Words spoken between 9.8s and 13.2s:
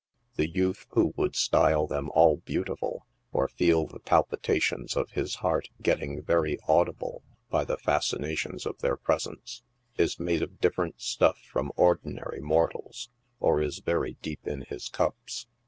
is made of different stuff from ordinary mortals,